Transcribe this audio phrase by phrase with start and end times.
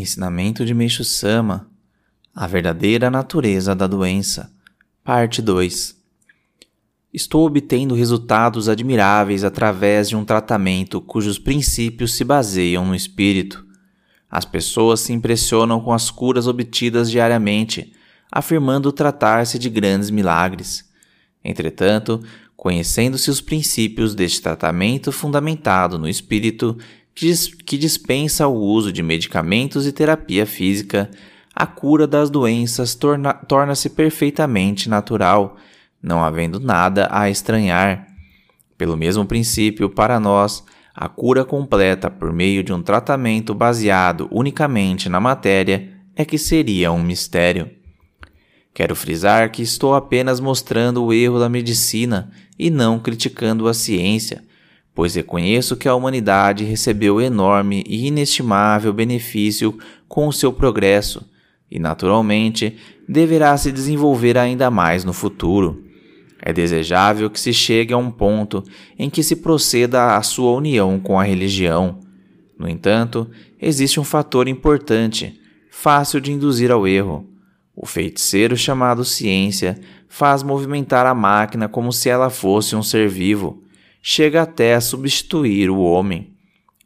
[0.00, 1.68] Ensinamento de Meixo Sama
[2.34, 4.50] A verdadeira natureza da doença
[5.04, 5.94] Parte 2
[7.12, 13.66] Estou obtendo resultados admiráveis através de um tratamento cujos princípios se baseiam no espírito.
[14.30, 17.92] As pessoas se impressionam com as curas obtidas diariamente,
[18.32, 20.88] afirmando tratar-se de grandes milagres.
[21.44, 22.22] Entretanto,
[22.56, 26.78] conhecendo-se os princípios deste tratamento fundamentado no espírito,
[27.14, 31.10] que dispensa o uso de medicamentos e terapia física,
[31.54, 35.56] a cura das doenças torna, torna-se perfeitamente natural,
[36.02, 38.06] não havendo nada a estranhar.
[38.78, 40.64] Pelo mesmo princípio, para nós,
[40.94, 46.90] a cura completa por meio de um tratamento baseado unicamente na matéria é que seria
[46.90, 47.70] um mistério.
[48.72, 54.42] Quero frisar que estou apenas mostrando o erro da medicina e não criticando a ciência,
[55.00, 61.26] pois reconheço que a humanidade recebeu enorme e inestimável benefício com o seu progresso
[61.70, 62.76] e, naturalmente,
[63.08, 65.82] deverá se desenvolver ainda mais no futuro.
[66.38, 68.62] É desejável que se chegue a um ponto
[68.98, 72.00] em que se proceda à sua união com a religião.
[72.58, 73.26] No entanto,
[73.58, 77.26] existe um fator importante, fácil de induzir ao erro.
[77.74, 83.62] O feiticeiro chamado ciência faz movimentar a máquina como se ela fosse um ser vivo
[84.02, 86.34] chega até a substituir o homem.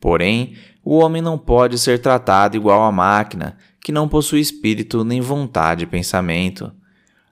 [0.00, 0.54] Porém,
[0.84, 5.84] o homem não pode ser tratado igual à máquina, que não possui espírito nem vontade
[5.84, 6.72] e pensamento.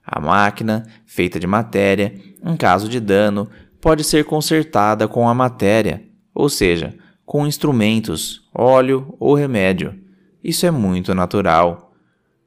[0.05, 3.49] A máquina, feita de matéria, em caso de dano,
[3.81, 6.03] pode ser consertada com a matéria,
[6.33, 9.99] ou seja, com instrumentos, óleo ou remédio.
[10.43, 11.93] Isso é muito natural.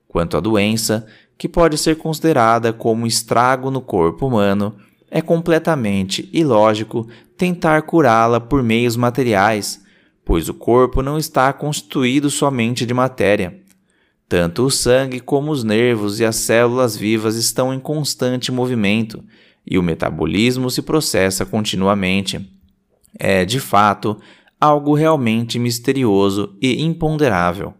[0.06, 1.06] Quanto à doença,
[1.36, 4.76] que pode ser considerada como estrago no corpo humano,
[5.10, 9.82] é completamente ilógico tentar curá-la por meios materiais,
[10.24, 13.60] pois o corpo não está constituído somente de matéria.
[14.28, 19.24] Tanto o sangue como os nervos e as células vivas estão em constante movimento
[19.66, 22.46] e o metabolismo se processa continuamente.
[23.18, 24.18] É, de fato,
[24.60, 27.72] algo realmente misterioso e imponderável.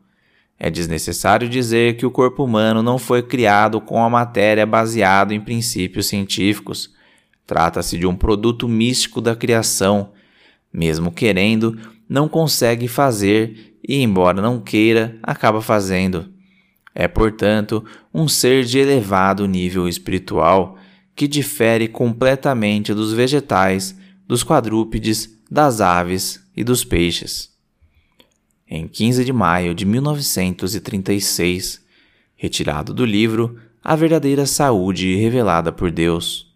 [0.59, 5.41] É desnecessário dizer que o corpo humano não foi criado com a matéria baseado em
[5.41, 6.93] princípios científicos.
[7.49, 10.13] Trata-se de um produto místico da criação.
[10.71, 16.29] Mesmo querendo, não consegue fazer e, embora não queira, acaba fazendo.
[16.95, 17.83] É, portanto,
[18.13, 20.77] um ser de elevado nível espiritual
[21.17, 27.49] que difere completamente dos vegetais, dos quadrúpedes, das aves e dos peixes.
[28.69, 31.83] Em 15 de maio de 1936,
[32.37, 36.48] retirado do livro A Verdadeira Saúde Revelada por Deus.